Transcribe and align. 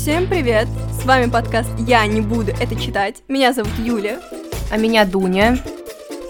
Всем 0.00 0.28
привет! 0.28 0.68
С 0.92 1.04
вами 1.04 1.28
подкаст 1.28 1.70
«Я 1.80 2.06
не 2.06 2.20
буду 2.20 2.52
это 2.52 2.80
читать». 2.80 3.24
Меня 3.26 3.52
зовут 3.52 3.72
Юля. 3.80 4.20
А 4.70 4.76
меня 4.76 5.04
Дуня. 5.04 5.58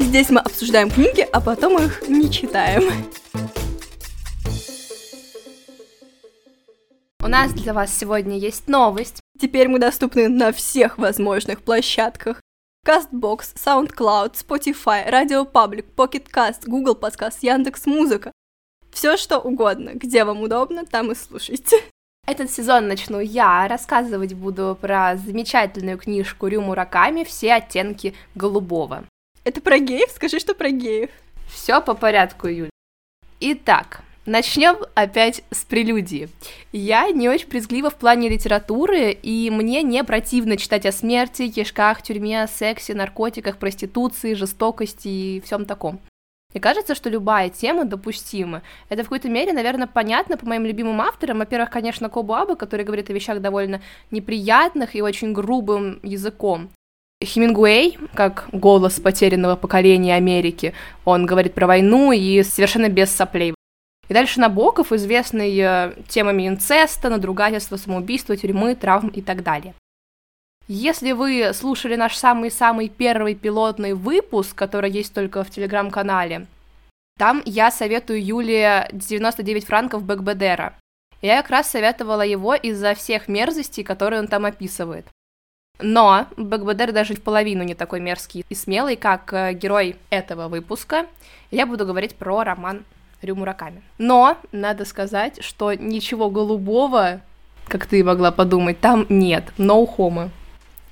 Здесь 0.00 0.30
мы 0.30 0.40
обсуждаем 0.40 0.90
книги, 0.90 1.20
а 1.20 1.38
потом 1.42 1.76
их 1.76 2.08
не 2.08 2.30
читаем. 2.30 2.90
У 7.22 7.28
нас 7.28 7.52
для 7.52 7.74
вас 7.74 7.94
сегодня 7.94 8.38
есть 8.38 8.68
новость. 8.68 9.20
Теперь 9.38 9.68
мы 9.68 9.78
доступны 9.78 10.28
на 10.28 10.50
всех 10.50 10.96
возможных 10.96 11.60
площадках. 11.60 12.40
CastBox, 12.86 13.54
SoundCloud, 13.54 14.32
Spotify, 14.32 15.08
Radio 15.08 15.48
Public, 15.48 15.94
Pocket 15.94 16.26
Cast, 16.32 16.62
Google 16.64 16.98
Podcast, 16.98 17.36
Яндекс 17.42 17.84
Музыка. 17.84 18.32
Все 18.90 19.18
что 19.18 19.38
угодно, 19.38 19.90
где 19.92 20.24
вам 20.24 20.40
удобно, 20.40 20.86
там 20.86 21.12
и 21.12 21.14
слушайте. 21.14 21.76
Этот 22.28 22.50
сезон 22.50 22.88
начну 22.88 23.20
я, 23.20 23.66
рассказывать 23.68 24.34
буду 24.34 24.76
про 24.78 25.16
замечательную 25.16 25.96
книжку 25.96 26.46
Рю 26.46 26.60
Мураками 26.60 27.24
«Все 27.24 27.54
оттенки 27.54 28.14
голубого». 28.34 29.04
Это 29.44 29.62
про 29.62 29.78
геев? 29.78 30.10
Скажи, 30.10 30.38
что 30.38 30.54
про 30.54 30.68
геев. 30.68 31.08
Все 31.50 31.80
по 31.80 31.94
порядку, 31.94 32.48
Юль. 32.48 32.68
Итак, 33.40 34.02
Начнем 34.26 34.76
опять 34.94 35.42
с 35.50 35.64
прелюдии. 35.64 36.28
Я 36.70 37.10
не 37.12 37.30
очень 37.30 37.48
презглива 37.48 37.88
в 37.88 37.94
плане 37.94 38.28
литературы, 38.28 39.10
и 39.12 39.48
мне 39.50 39.82
не 39.82 40.04
противно 40.04 40.58
читать 40.58 40.84
о 40.84 40.92
смерти, 40.92 41.48
кишках, 41.48 42.02
тюрьме, 42.02 42.46
сексе, 42.46 42.92
наркотиках, 42.94 43.56
проституции, 43.56 44.34
жестокости 44.34 45.08
и 45.08 45.40
всем 45.40 45.64
таком. 45.64 45.98
Мне 46.54 46.62
кажется, 46.62 46.94
что 46.94 47.10
любая 47.10 47.50
тема 47.50 47.84
допустима. 47.84 48.62
Это 48.88 49.02
в 49.02 49.06
какой-то 49.06 49.28
мере, 49.28 49.52
наверное, 49.52 49.86
понятно 49.86 50.38
по 50.38 50.46
моим 50.46 50.64
любимым 50.64 51.00
авторам. 51.02 51.38
Во-первых, 51.38 51.68
конечно, 51.68 52.08
Кобу 52.08 52.34
Аба, 52.34 52.56
который 52.56 52.86
говорит 52.86 53.10
о 53.10 53.12
вещах 53.12 53.42
довольно 53.42 53.82
неприятных 54.10 54.96
и 54.96 55.02
очень 55.02 55.34
грубым 55.34 56.00
языком. 56.02 56.70
Хемингуэй, 57.22 57.98
как 58.14 58.48
голос 58.52 58.98
потерянного 58.98 59.56
поколения 59.56 60.14
Америки, 60.14 60.72
он 61.04 61.26
говорит 61.26 61.52
про 61.52 61.66
войну 61.66 62.12
и 62.12 62.42
совершенно 62.42 62.88
без 62.88 63.10
соплей. 63.10 63.54
И 64.08 64.14
дальше 64.14 64.40
Набоков, 64.40 64.92
известный 64.92 65.54
э, 65.58 65.92
темами 66.08 66.48
инцеста, 66.48 67.10
надругательства, 67.10 67.76
самоубийства, 67.76 68.36
тюрьмы, 68.36 68.74
травм 68.74 69.08
и 69.08 69.20
так 69.20 69.42
далее. 69.42 69.74
Если 70.70 71.12
вы 71.12 71.54
слушали 71.54 71.96
наш 71.96 72.14
самый-самый 72.14 72.90
первый 72.90 73.34
пилотный 73.34 73.94
выпуск, 73.94 74.54
который 74.54 74.90
есть 74.90 75.14
только 75.14 75.42
в 75.42 75.48
телеграм-канале, 75.48 76.46
там 77.16 77.40
я 77.46 77.70
советую 77.70 78.22
Юле 78.22 78.86
99 78.92 79.64
франков 79.64 80.02
Бэкбедера. 80.02 80.74
Я 81.22 81.40
как 81.40 81.50
раз 81.50 81.70
советовала 81.70 82.20
его 82.20 82.54
из-за 82.54 82.94
всех 82.94 83.28
мерзостей, 83.28 83.82
которые 83.82 84.20
он 84.20 84.28
там 84.28 84.44
описывает. 84.44 85.06
Но 85.80 86.26
Бэкбедер 86.36 86.92
даже 86.92 87.14
в 87.14 87.22
половину 87.22 87.62
не 87.62 87.74
такой 87.74 88.00
мерзкий 88.00 88.44
и 88.46 88.54
смелый, 88.54 88.96
как 88.96 89.32
э, 89.32 89.54
герой 89.54 89.96
этого 90.10 90.48
выпуска. 90.48 91.06
Я 91.50 91.64
буду 91.64 91.86
говорить 91.86 92.14
про 92.14 92.44
роман 92.44 92.84
Рю 93.22 93.36
Мураками. 93.36 93.82
Но 93.96 94.36
надо 94.52 94.84
сказать, 94.84 95.42
что 95.42 95.72
ничего 95.72 96.28
голубого, 96.28 97.22
как 97.68 97.86
ты 97.86 98.02
могла 98.04 98.32
подумать, 98.32 98.80
там 98.80 99.06
нет. 99.08 99.44
No 99.56 99.86
homo. 99.96 100.30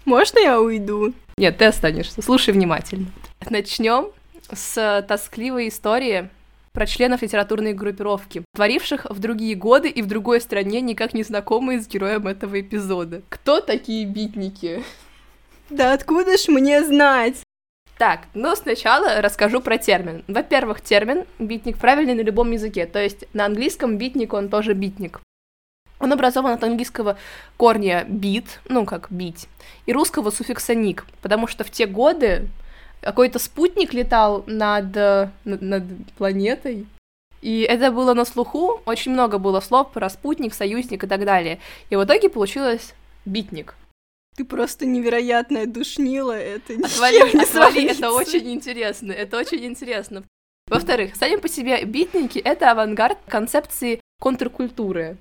Можно 0.06 0.38
я 0.38 0.60
уйду? 0.60 1.12
Нет, 1.36 1.58
ты 1.58 1.66
останешься. 1.66 2.22
Слушай 2.22 2.54
внимательно. 2.54 3.06
Начнем 3.50 4.12
с 4.50 5.04
тоскливой 5.06 5.68
истории 5.68 6.30
про 6.72 6.86
членов 6.86 7.22
литературной 7.22 7.72
группировки, 7.72 8.44
творивших 8.54 9.06
в 9.10 9.18
другие 9.18 9.56
годы 9.56 9.88
и 9.88 10.02
в 10.02 10.06
другой 10.06 10.40
стране, 10.40 10.80
никак 10.80 11.12
не 11.12 11.24
знакомые 11.24 11.80
с 11.80 11.88
героем 11.88 12.28
этого 12.28 12.60
эпизода. 12.60 13.22
Кто 13.28 13.60
такие 13.60 14.06
битники? 14.06 14.84
Да 15.70 15.92
откуда 15.92 16.36
ж 16.36 16.48
мне 16.48 16.84
знать? 16.84 17.42
Так, 17.98 18.26
ну 18.34 18.54
сначала 18.54 19.20
расскажу 19.20 19.60
про 19.60 19.78
термин. 19.78 20.22
Во-первых, 20.28 20.82
термин 20.82 21.24
битник 21.40 21.78
правильный 21.78 22.14
на 22.14 22.20
любом 22.20 22.52
языке, 22.52 22.86
то 22.86 23.02
есть 23.02 23.24
на 23.32 23.46
английском 23.46 23.98
битник 23.98 24.34
он 24.34 24.50
тоже 24.50 24.74
битник. 24.74 25.20
Он 25.98 26.12
образован 26.12 26.52
от 26.52 26.64
английского 26.64 27.16
корня 27.56 28.04
бит, 28.06 28.60
ну 28.68 28.84
как 28.84 29.06
бить, 29.10 29.48
и 29.86 29.92
русского 29.92 30.30
суффикса 30.30 30.74
ник, 30.74 31.06
потому 31.22 31.46
что 31.46 31.64
в 31.64 31.70
те 31.70 31.86
годы 31.86 32.48
какой-то 33.00 33.38
спутник 33.38 33.94
летал 33.94 34.44
над, 34.46 34.94
над, 34.94 35.62
над 35.62 35.84
планетой, 36.18 36.86
и 37.40 37.60
это 37.60 37.92
было 37.92 38.14
на 38.14 38.24
слуху, 38.24 38.82
очень 38.86 39.12
много 39.12 39.38
было 39.38 39.60
слов 39.60 39.92
про 39.92 40.10
спутник, 40.10 40.54
союзник 40.54 41.04
и 41.04 41.06
так 41.06 41.24
далее. 41.24 41.60
И 41.90 41.96
в 41.96 42.04
итоге 42.04 42.28
получилось 42.28 42.94
битник. 43.24 43.74
Ты 44.36 44.44
просто 44.44 44.84
невероятная 44.84 45.66
душнила, 45.66 46.32
это 46.32 46.74
отвали, 46.74 47.34
не 47.34 47.42
отвали, 47.42 47.90
это 47.90 48.10
очень 48.10 48.50
интересно, 48.52 49.12
это 49.12 49.38
очень 49.38 49.64
интересно. 49.64 50.24
Во-вторых, 50.68 51.14
сами 51.14 51.36
по 51.36 51.48
себе 51.48 51.84
битники— 51.84 52.38
это 52.44 52.72
авангард 52.72 53.18
концепции 53.28 54.00
контркультуры. 54.20 55.16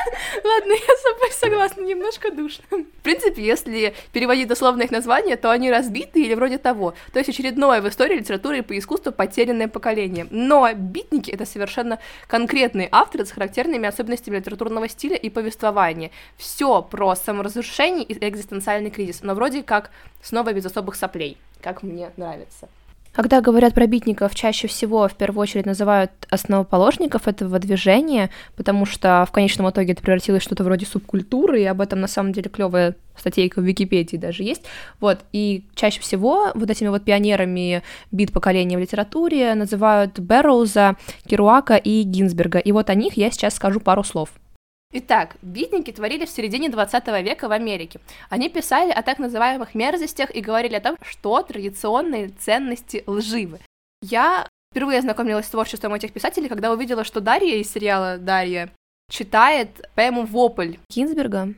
Ладно, 0.44 0.72
я 0.72 0.96
с 0.96 1.02
собой 1.02 1.30
согласна, 1.32 1.82
немножко 1.82 2.30
душно. 2.30 2.64
В 2.70 3.02
принципе, 3.02 3.42
если 3.42 3.94
переводить 4.12 4.48
дословно 4.48 4.82
их 4.82 4.90
названия, 4.90 5.36
то 5.36 5.50
они 5.50 5.70
разбиты 5.70 6.22
или 6.22 6.34
вроде 6.34 6.58
того. 6.58 6.94
То 7.12 7.18
есть 7.18 7.30
очередное 7.30 7.80
в 7.80 7.88
истории 7.88 8.18
литературы 8.18 8.58
и 8.58 8.62
по 8.62 8.76
искусству 8.78 9.12
потерянное 9.12 9.68
поколение. 9.68 10.26
Но 10.30 10.68
битники— 10.74 11.30
это 11.32 11.46
совершенно 11.46 11.98
конкретные 12.26 12.88
авторы 12.90 13.24
с 13.24 13.32
характерными 13.32 13.86
особенностями 13.86 14.36
литературного 14.36 14.88
стиля 14.88 15.16
и 15.16 15.30
повествования. 15.30 16.10
Все 16.36 16.82
про 16.82 17.14
саморазрушение 17.14 18.04
и 18.04 18.28
экзистенциальный 18.28 18.90
кризис, 18.90 19.22
но 19.22 19.34
вроде 19.34 19.62
как 19.62 19.90
снова 20.22 20.52
без 20.52 20.66
особых 20.66 20.96
соплей, 20.96 21.38
как 21.60 21.82
мне 21.82 22.10
нравится. 22.16 22.68
Когда 23.12 23.40
говорят 23.40 23.74
про 23.74 23.86
битников, 23.88 24.36
чаще 24.36 24.68
всего 24.68 25.08
в 25.08 25.14
первую 25.14 25.42
очередь 25.42 25.66
называют 25.66 26.12
основоположников 26.30 27.26
этого 27.26 27.58
движения, 27.58 28.30
потому 28.54 28.86
что 28.86 29.26
в 29.28 29.32
конечном 29.32 29.68
итоге 29.68 29.92
это 29.92 30.02
превратилось 30.02 30.42
в 30.42 30.44
что-то 30.44 30.62
вроде 30.62 30.86
субкультуры, 30.86 31.60
и 31.60 31.64
об 31.64 31.80
этом 31.80 32.00
на 32.00 32.06
самом 32.06 32.32
деле 32.32 32.48
клевая 32.48 32.94
статейка 33.16 33.60
в 33.60 33.64
Википедии 33.64 34.16
даже 34.16 34.44
есть. 34.44 34.62
Вот, 35.00 35.18
и 35.32 35.64
чаще 35.74 36.00
всего 36.00 36.52
вот 36.54 36.70
этими 36.70 36.88
вот 36.88 37.02
пионерами 37.02 37.82
бит 38.12 38.32
поколения 38.32 38.76
в 38.76 38.80
литературе 38.80 39.54
называют 39.54 40.20
Бэрроуза, 40.20 40.96
Керуака 41.26 41.76
и 41.76 42.02
Гинзберга. 42.02 42.60
И 42.60 42.70
вот 42.70 42.90
о 42.90 42.94
них 42.94 43.14
я 43.14 43.32
сейчас 43.32 43.56
скажу 43.56 43.80
пару 43.80 44.04
слов. 44.04 44.30
Итак, 44.92 45.36
битники 45.40 45.92
творили 45.92 46.26
в 46.26 46.30
середине 46.30 46.68
20 46.68 47.06
века 47.22 47.48
в 47.48 47.52
Америке. 47.52 48.00
Они 48.28 48.48
писали 48.48 48.90
о 48.90 49.02
так 49.02 49.20
называемых 49.20 49.76
мерзостях 49.76 50.34
и 50.34 50.40
говорили 50.40 50.74
о 50.74 50.80
том, 50.80 50.96
что 51.02 51.40
традиционные 51.42 52.30
ценности 52.30 53.04
лживы. 53.06 53.60
Я 54.02 54.48
впервые 54.72 54.98
ознакомилась 54.98 55.46
с 55.46 55.50
творчеством 55.50 55.94
этих 55.94 56.12
писателей, 56.12 56.48
когда 56.48 56.72
увидела, 56.72 57.04
что 57.04 57.20
Дарья 57.20 57.54
из 57.54 57.70
сериала 57.72 58.18
«Дарья» 58.18 58.68
читает 59.08 59.88
поэму 59.94 60.24
«Вопль» 60.24 60.78
Кинзберга, 60.88 61.54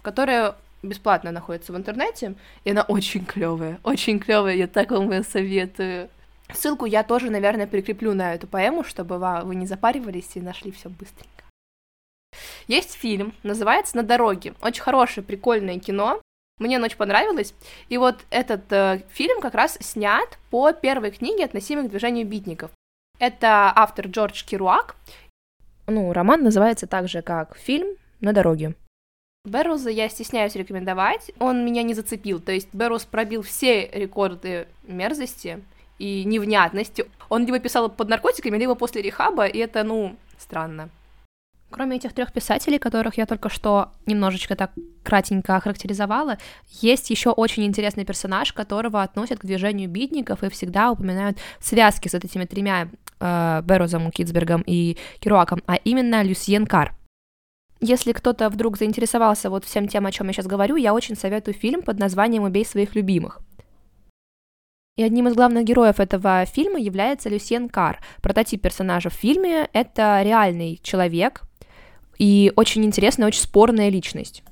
которая 0.00 0.54
бесплатно 0.84 1.32
находится 1.32 1.72
в 1.72 1.76
интернете, 1.76 2.36
и 2.62 2.70
она 2.70 2.82
очень 2.82 3.24
клевая, 3.24 3.80
очень 3.82 4.20
клевая, 4.20 4.54
я 4.54 4.68
так 4.68 4.92
вам 4.92 5.10
ее 5.10 5.24
советую. 5.24 6.10
Ссылку 6.52 6.84
я 6.84 7.02
тоже, 7.02 7.28
наверное, 7.30 7.66
прикреплю 7.66 8.14
на 8.14 8.34
эту 8.34 8.46
поэму, 8.46 8.84
чтобы 8.84 9.18
вы 9.18 9.54
не 9.56 9.66
запаривались 9.66 10.30
и 10.34 10.40
нашли 10.40 10.70
все 10.70 10.88
быстренько. 10.88 11.37
Есть 12.68 12.92
фильм, 12.92 13.34
называется 13.42 13.96
«На 13.96 14.02
дороге». 14.02 14.54
Очень 14.60 14.82
хорошее, 14.82 15.26
прикольное 15.26 15.78
кино. 15.78 16.20
Мне 16.58 16.78
очень 16.78 16.98
понравилось. 16.98 17.54
И 17.88 17.96
вот 17.96 18.18
этот 18.30 18.70
э, 18.72 19.02
фильм 19.10 19.40
как 19.40 19.54
раз 19.54 19.78
снят 19.80 20.38
по 20.50 20.72
первой 20.72 21.10
книге, 21.10 21.44
относимой 21.44 21.84
к 21.86 21.90
движению 21.90 22.26
битников. 22.26 22.70
Это 23.18 23.72
автор 23.74 24.06
Джордж 24.06 24.44
Керуак. 24.44 24.96
Ну, 25.86 26.12
роман 26.12 26.42
называется 26.42 26.86
так 26.86 27.08
же, 27.08 27.22
как 27.22 27.56
фильм 27.56 27.96
«На 28.20 28.32
дороге». 28.32 28.74
Берруза 29.46 29.88
я 29.88 30.10
стесняюсь 30.10 30.56
рекомендовать, 30.56 31.30
он 31.38 31.64
меня 31.64 31.82
не 31.82 31.94
зацепил, 31.94 32.38
то 32.38 32.52
есть 32.52 32.68
Беррус 32.74 33.04
пробил 33.06 33.40
все 33.40 33.88
рекорды 33.88 34.68
мерзости 34.82 35.64
и 35.98 36.24
невнятности. 36.24 37.06
Он 37.30 37.46
либо 37.46 37.58
писал 37.60 37.88
под 37.88 38.08
наркотиками, 38.08 38.58
либо 38.58 38.74
после 38.74 39.00
рехаба, 39.00 39.46
и 39.46 39.58
это, 39.58 39.84
ну, 39.84 40.16
странно. 40.36 40.90
Кроме 41.70 41.96
этих 41.96 42.14
трех 42.14 42.32
писателей, 42.32 42.78
которых 42.78 43.18
я 43.18 43.26
только 43.26 43.50
что 43.50 43.92
немножечко 44.06 44.56
так 44.56 44.72
кратенько 45.02 45.56
охарактеризовала, 45.56 46.38
есть 46.80 47.10
еще 47.10 47.30
очень 47.30 47.64
интересный 47.64 48.06
персонаж, 48.06 48.54
которого 48.54 49.02
относят 49.02 49.40
к 49.40 49.44
движению 49.44 49.90
битников 49.90 50.42
и 50.42 50.48
всегда 50.48 50.90
упоминают 50.90 51.38
связки 51.60 52.08
с 52.08 52.14
этими 52.14 52.46
тремя 52.46 52.88
э, 53.20 53.62
Берузом, 53.64 54.10
Китсбергом 54.10 54.62
и 54.66 54.96
Керуаком, 55.20 55.62
а 55.66 55.76
именно 55.76 56.22
Люсьен 56.22 56.66
Кар. 56.66 56.94
Если 57.80 58.12
кто-то 58.12 58.48
вдруг 58.48 58.78
заинтересовался 58.78 59.50
вот 59.50 59.64
всем 59.64 59.88
тем, 59.88 60.06
о 60.06 60.10
чем 60.10 60.26
я 60.28 60.32
сейчас 60.32 60.46
говорю, 60.46 60.76
я 60.76 60.94
очень 60.94 61.16
советую 61.16 61.54
фильм 61.54 61.82
под 61.82 61.98
названием 61.98 62.44
«Убей 62.44 62.64
своих 62.64 62.94
любимых». 62.94 63.40
И 64.96 65.02
одним 65.02 65.28
из 65.28 65.34
главных 65.34 65.64
героев 65.64 66.00
этого 66.00 66.44
фильма 66.44 66.80
является 66.80 67.28
Люсьен 67.28 67.68
Кар. 67.68 68.00
Прототип 68.20 68.62
персонажа 68.62 69.10
в 69.10 69.12
фильме— 69.12 69.68
это 69.72 70.22
реальный 70.24 70.80
человек, 70.82 71.42
и 72.18 72.52
очень 72.56 72.84
интересная, 72.84 73.28
очень 73.28 73.40
спорная 73.40 73.88
личность. 73.88 74.42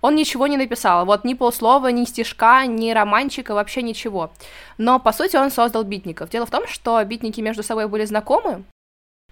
Он 0.00 0.14
ничего 0.14 0.46
не 0.46 0.56
написал, 0.56 1.04
вот 1.06 1.24
ни 1.24 1.34
полслова, 1.34 1.88
ни 1.88 2.04
стишка, 2.04 2.66
ни 2.66 2.92
романчика, 2.92 3.54
вообще 3.54 3.82
ничего. 3.82 4.30
Но, 4.78 5.00
по 5.00 5.12
сути, 5.12 5.36
он 5.36 5.50
создал 5.50 5.82
битников. 5.82 6.30
Дело 6.30 6.46
в 6.46 6.50
том, 6.50 6.68
что 6.68 7.02
битники 7.04 7.40
между 7.40 7.64
собой 7.64 7.88
были 7.88 8.04
знакомы, 8.04 8.62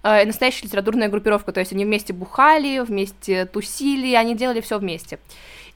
э, 0.02 0.24
настоящая 0.24 0.66
литературная 0.66 1.08
группировка, 1.08 1.52
то 1.52 1.60
есть 1.60 1.72
они 1.72 1.84
вместе 1.84 2.12
бухали, 2.12 2.80
вместе 2.80 3.46
тусили, 3.46 4.14
они 4.14 4.34
делали 4.34 4.60
все 4.60 4.78
вместе. 4.78 5.20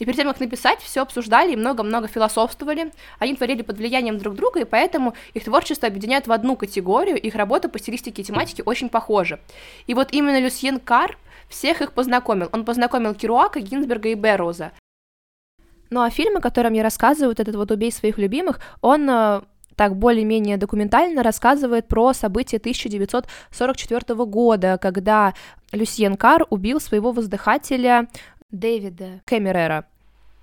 И 0.01 0.05
перед 0.07 0.17
тем, 0.17 0.29
как 0.29 0.41
написать, 0.41 0.81
все 0.81 1.03
обсуждали 1.03 1.53
и 1.53 1.57
много-много 1.57 2.09
философствовали. 2.09 2.91
Они 3.19 3.35
творили 3.35 3.61
под 3.61 3.77
влиянием 3.77 4.17
друг 4.17 4.35
друга, 4.35 4.61
и 4.61 4.65
поэтому 4.65 5.15
их 5.35 5.45
творчество 5.45 5.87
объединяет 5.87 6.27
в 6.27 6.33
одну 6.33 6.57
категорию, 6.57 7.21
их 7.21 7.35
работа 7.35 7.69
по 7.69 7.79
стилистике 7.79 8.23
и 8.23 8.25
тематике 8.25 8.63
очень 8.63 8.89
похожи. 8.89 9.39
И 9.87 9.93
вот 9.93 10.09
именно 10.13 10.41
Люсьен 10.41 10.81
Кар 10.81 11.19
всех 11.51 11.83
их 11.83 11.93
познакомил. 11.93 12.49
Он 12.53 12.65
познакомил 12.65 13.15
Керуака, 13.15 13.61
Гинзберга 13.61 14.09
и 14.09 14.15
Берроуза. 14.15 14.73
Ну 15.91 16.01
а 16.01 16.09
фильм, 16.09 16.39
о 16.39 16.41
котором 16.41 16.73
я 16.73 16.83
рассказываю, 16.83 17.31
вот 17.31 17.41
этот 17.41 17.57
вот 17.57 17.71
«Убей 17.71 17.93
своих 17.93 18.17
любимых», 18.17 18.61
он 18.81 19.11
э, 19.11 19.43
так 19.77 19.97
более-менее 19.97 20.57
документально 20.57 21.23
рассказывает 21.23 21.89
про 21.89 22.15
события 22.15 22.57
1944 22.57 24.25
года, 24.25 24.79
когда 24.81 25.35
Люсьен 25.73 26.17
Кар 26.17 26.47
убил 26.49 26.81
своего 26.81 27.13
воздыхателя 27.13 28.09
Дэвида 28.51 29.21
Кэмерера. 29.25 29.85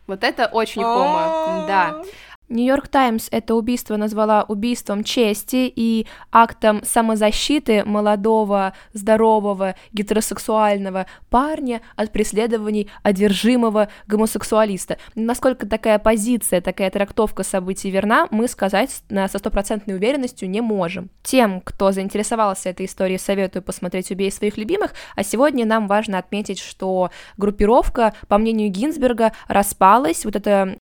Вот 0.07 0.23
это 0.23 0.47
очень 0.47 0.83
хомо, 0.83 1.65
да. 1.67 2.01
Нью-Йорк 2.49 2.87
Таймс 2.87 3.27
это 3.31 3.55
убийство 3.55 3.97
назвала 3.97 4.43
убийством 4.43 5.03
чести 5.03 5.71
и 5.75 6.07
актом 6.31 6.81
самозащиты 6.83 7.83
молодого, 7.83 8.73
здорового, 8.93 9.75
гетеросексуального 9.91 11.07
парня 11.29 11.81
от 11.95 12.11
преследований 12.11 12.89
одержимого 13.03 13.89
гомосексуалиста. 14.07 14.97
Насколько 15.15 15.67
такая 15.67 15.99
позиция, 15.99 16.61
такая 16.61 16.89
трактовка 16.89 17.43
событий 17.43 17.89
верна, 17.89 18.27
мы 18.31 18.47
сказать 18.47 19.03
со 19.09 19.37
стопроцентной 19.37 19.95
уверенностью 19.95 20.49
не 20.49 20.61
можем. 20.61 21.09
Тем, 21.23 21.59
кто 21.61 21.91
заинтересовался 21.91 22.69
этой 22.69 22.85
историей, 22.85 23.17
советую 23.17 23.63
посмотреть 23.63 24.09
«Убей 24.11 24.31
своих 24.31 24.57
любимых», 24.57 24.93
а 25.15 25.23
сегодня 25.23 25.65
нам 25.65 25.87
важно 25.87 26.17
отметить, 26.17 26.59
что 26.59 27.11
группировка, 27.35 28.13
по 28.27 28.37
мнению 28.37 28.69
Гинзберга, 28.69 29.33
распалась, 29.47 30.23
вот 30.23 30.35
это 30.35 30.77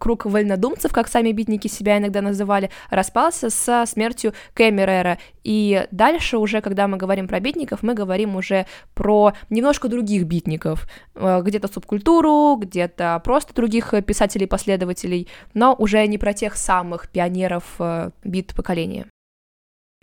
круг 0.00 0.24
вольнодумцев, 0.24 0.92
как 0.92 1.06
сами 1.06 1.30
битники 1.30 1.68
себя 1.68 1.98
иногда 1.98 2.22
называли, 2.22 2.70
распался 2.90 3.50
со 3.50 3.84
смертью 3.86 4.32
Кэмерера. 4.54 5.18
И 5.44 5.86
дальше 5.92 6.38
уже, 6.38 6.60
когда 6.60 6.88
мы 6.88 6.96
говорим 6.96 7.28
про 7.28 7.38
битников, 7.38 7.84
мы 7.84 7.94
говорим 7.94 8.34
уже 8.34 8.66
про 8.94 9.34
немножко 9.50 9.88
других 9.88 10.24
битников. 10.24 10.88
Э, 11.14 11.40
где-то 11.42 11.68
субкультуру, 11.68 12.56
где-то 12.56 13.20
просто 13.24 13.54
других 13.54 13.94
писателей-последователей, 14.04 15.28
но 15.54 15.76
уже 15.78 16.04
не 16.08 16.18
про 16.18 16.32
тех 16.32 16.56
самых 16.56 17.08
пионеров 17.08 17.64
э, 17.78 18.10
бит 18.24 18.54
поколения 18.56 19.06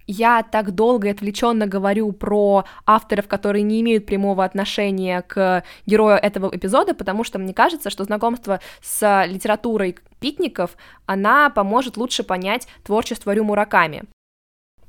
я 0.07 0.41
так 0.43 0.71
долго 0.71 1.09
и 1.09 1.11
отвлеченно 1.11 1.67
говорю 1.67 2.11
про 2.13 2.63
авторов, 2.85 3.27
которые 3.27 3.63
не 3.63 3.81
имеют 3.81 4.05
прямого 4.05 4.43
отношения 4.43 5.21
к 5.21 5.63
герою 5.85 6.17
этого 6.17 6.49
эпизода, 6.55 6.93
потому 6.93 7.23
что 7.23 7.37
мне 7.39 7.53
кажется, 7.53 7.89
что 7.89 8.05
знакомство 8.05 8.59
с 8.81 9.25
литературой 9.27 9.97
питников, 10.19 10.77
она 11.05 11.49
поможет 11.49 11.97
лучше 11.97 12.23
понять 12.23 12.67
творчество 12.83 13.33
Рю 13.33 13.43
Мураками. 13.43 14.03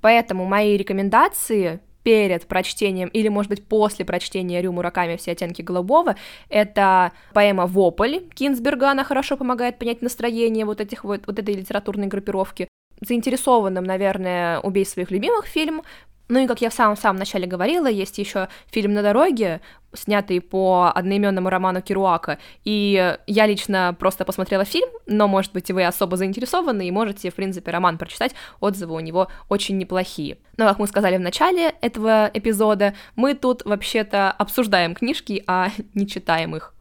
Поэтому 0.00 0.44
мои 0.44 0.76
рекомендации 0.76 1.80
перед 2.04 2.46
прочтением 2.46 3.08
или, 3.08 3.28
может 3.28 3.50
быть, 3.50 3.64
после 3.66 4.04
прочтения 4.04 4.62
Рю 4.62 4.72
Мураками 4.72 5.16
«Все 5.16 5.32
оттенки 5.32 5.62
голубого»— 5.62 6.16
это 6.48 7.12
поэма 7.34 7.66
«Вопль» 7.66 8.20
Кинсберга, 8.34 8.92
она 8.92 9.04
хорошо 9.04 9.36
помогает 9.36 9.78
понять 9.78 10.00
настроение 10.00 10.64
вот, 10.64 10.80
этих 10.80 11.04
вот, 11.04 11.26
вот 11.26 11.38
этой 11.38 11.54
литературной 11.54 12.06
группировки 12.06 12.67
заинтересованным, 13.00 13.84
наверное, 13.84 14.60
«Убей 14.60 14.86
своих 14.86 15.10
любимых» 15.10 15.46
фильм. 15.46 15.82
Ну 16.28 16.40
и, 16.40 16.46
как 16.46 16.60
я 16.60 16.68
в 16.68 16.74
самом-самом 16.74 17.18
начале 17.18 17.46
говорила, 17.46 17.86
есть 17.86 18.18
еще 18.18 18.48
фильм 18.70 18.92
«На 18.92 19.02
дороге», 19.02 19.60
снятый 19.94 20.40
по 20.40 20.92
одноименному 20.94 21.48
роману 21.48 21.80
Керуака, 21.80 22.38
и 22.64 23.16
я 23.26 23.46
лично 23.46 23.96
просто 23.98 24.24
посмотрела 24.26 24.64
фильм, 24.64 24.88
но, 25.06 25.26
может 25.28 25.52
быть, 25.52 25.70
вы 25.70 25.84
особо 25.84 26.16
заинтересованы 26.16 26.86
и 26.86 26.90
можете, 26.90 27.30
в 27.30 27.34
принципе, 27.34 27.70
роман 27.70 27.96
прочитать, 27.96 28.34
отзывы 28.60 28.94
у 28.94 29.00
него 29.00 29.28
очень 29.48 29.78
неплохие. 29.78 30.38
Но, 30.58 30.66
как 30.66 30.78
мы 30.78 30.86
сказали 30.86 31.16
в 31.16 31.20
начале 31.20 31.74
этого 31.80 32.30
эпизода, 32.34 32.94
мы 33.16 33.34
тут 33.34 33.64
вообще-то 33.64 34.30
обсуждаем 34.30 34.94
книжки, 34.94 35.42
а 35.46 35.70
не 35.94 36.06
читаем 36.06 36.54
их. 36.54 36.74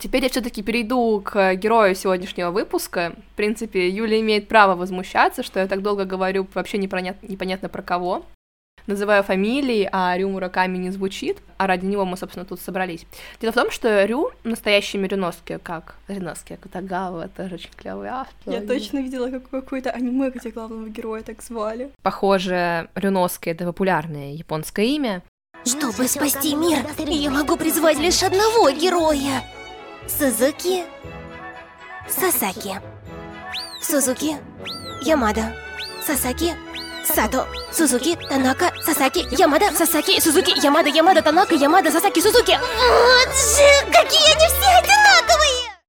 Теперь 0.00 0.22
я 0.22 0.30
все-таки 0.30 0.62
перейду 0.62 1.20
к 1.20 1.54
герою 1.56 1.94
сегодняшнего 1.94 2.50
выпуска. 2.50 3.12
В 3.32 3.36
принципе, 3.36 3.86
Юля 3.90 4.18
имеет 4.20 4.48
право 4.48 4.74
возмущаться, 4.74 5.42
что 5.42 5.60
я 5.60 5.66
так 5.66 5.82
долго 5.82 6.06
говорю 6.06 6.46
вообще 6.54 6.78
непонятно, 6.78 7.26
непонятно 7.26 7.68
про 7.68 7.82
кого. 7.82 8.24
Называю 8.86 9.22
фамилии, 9.22 9.86
а 9.92 10.16
Рю 10.16 10.30
Мураками 10.30 10.78
не 10.78 10.90
звучит, 10.90 11.36
а 11.58 11.66
ради 11.66 11.84
него 11.84 12.06
мы, 12.06 12.16
собственно, 12.16 12.46
тут 12.46 12.60
собрались. 12.60 13.04
Дело 13.42 13.52
в 13.52 13.54
том, 13.54 13.70
что 13.70 14.06
Рю 14.06 14.30
настоящий 14.42 14.96
Рюноски, 14.96 15.58
как 15.62 15.96
Рюноски, 16.08 16.58
Кутагава, 16.62 17.28
тоже 17.28 17.56
очень 17.56 17.70
клевый 17.76 18.08
автор. 18.08 18.54
Я 18.54 18.62
точно 18.62 19.00
видела 19.00 19.30
какое-то 19.30 19.90
аниме, 19.90 20.30
где 20.30 20.48
главного 20.50 20.88
героя 20.88 21.22
так 21.22 21.42
звали. 21.42 21.90
Похоже, 22.02 22.88
Рюноски— 22.94 23.48
это 23.50 23.66
популярное 23.66 24.32
японское 24.32 24.86
имя. 24.86 25.22
Чтобы 25.66 26.08
спасти 26.08 26.54
мир, 26.54 26.78
я 27.06 27.30
могу 27.30 27.58
призвать 27.58 27.98
лишь 27.98 28.22
одного 28.22 28.70
героя. 28.70 29.42
Сузуки, 30.08 30.84
Сасаки, 32.08 32.80
Сузуки, 33.80 34.36
Ямада, 35.02 35.54
Сасаки, 36.04 36.54
Сато, 37.04 37.46
Сузуки, 37.72 38.16
Танака, 38.16 38.72
Сасаки, 38.82 39.26
Ямада, 39.38 39.70
Сасаки, 39.72 40.20
Сузуки, 40.20 40.52
Ямада, 40.62 40.88
Ямада, 40.88 41.22
Танака, 41.22 41.54
Ямада, 41.54 41.90
Сасаки, 41.90 42.20
Сузуки. 42.20 42.58
Вот 42.58 43.28
же, 43.28 43.92
какие 43.92 44.34
они 44.34 44.46
все 44.46 44.78
одинаковые! 44.78 45.80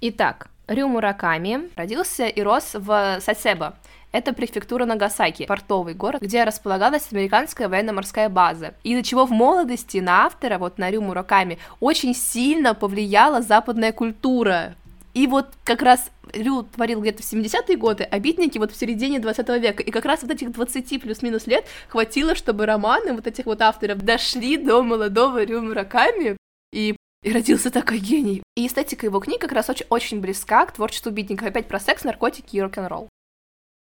Итак, 0.00 0.48
Рю 0.66 0.88
Мураками 0.88 1.70
родился 1.76 2.26
и 2.26 2.42
рос 2.42 2.70
в 2.74 3.20
Сасебо, 3.20 3.74
это 4.12 4.32
префектура 4.32 4.84
Нагасаки, 4.84 5.46
портовый 5.46 5.94
город, 5.94 6.22
где 6.22 6.44
располагалась 6.44 7.08
американская 7.10 7.68
военно-морская 7.68 8.28
база. 8.28 8.74
Из-за 8.84 9.02
чего 9.02 9.26
в 9.26 9.30
молодости 9.30 9.98
на 9.98 10.26
автора, 10.26 10.58
вот 10.58 10.78
на 10.78 10.90
Рю 10.90 11.02
Мураками, 11.02 11.58
очень 11.80 12.14
сильно 12.14 12.74
повлияла 12.74 13.42
западная 13.42 13.92
культура. 13.92 14.74
И 15.14 15.26
вот 15.26 15.48
как 15.64 15.82
раз 15.82 16.10
Рю 16.32 16.62
творил 16.62 17.00
где-то 17.00 17.22
в 17.22 17.30
70-е 17.30 17.76
годы, 17.76 18.04
а 18.04 18.18
битники 18.18 18.58
вот 18.58 18.72
в 18.72 18.78
середине 18.78 19.18
20 19.18 19.48
века. 19.60 19.82
И 19.82 19.90
как 19.90 20.04
раз 20.04 20.22
вот 20.22 20.30
этих 20.30 20.52
20 20.52 21.02
плюс-минус 21.02 21.46
лет 21.46 21.66
хватило, 21.88 22.34
чтобы 22.34 22.64
романы 22.64 23.12
вот 23.12 23.26
этих 23.26 23.46
вот 23.46 23.60
авторов 23.60 23.98
дошли 23.98 24.56
до 24.56 24.82
молодого 24.82 25.42
Рю 25.44 25.62
Мураками, 25.62 26.36
и 26.72 26.96
и 27.22 27.32
родился 27.32 27.70
такой 27.70 27.98
гений. 27.98 28.42
И 28.56 28.66
эстетика 28.66 29.06
его 29.06 29.20
книг 29.20 29.40
как 29.40 29.52
раз 29.52 29.70
очень, 29.70 29.86
очень 29.90 30.20
близка 30.20 30.66
к 30.66 30.72
творчеству 30.72 31.12
битников. 31.12 31.46
Опять 31.46 31.68
про 31.68 31.78
секс, 31.78 32.02
наркотики 32.02 32.56
и 32.56 32.60
рок-н-ролл. 32.60 33.08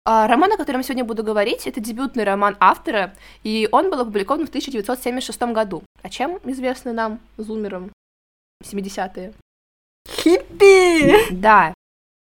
А, 0.03 0.27
роман, 0.27 0.51
о 0.51 0.57
котором 0.57 0.79
я 0.79 0.83
сегодня 0.83 1.05
буду 1.05 1.23
говорить, 1.23 1.67
это 1.67 1.79
дебютный 1.79 2.23
роман 2.23 2.57
автора, 2.59 3.13
и 3.43 3.69
он 3.71 3.91
был 3.91 3.99
опубликован 3.99 4.47
в 4.47 4.49
1976 4.49 5.41
году. 5.53 5.83
А 6.01 6.09
чем 6.09 6.39
известны 6.43 6.91
нам, 6.91 7.19
зумерам, 7.37 7.91
70-е? 8.63 9.33
Хиппи! 10.09 11.31
Да. 11.31 11.75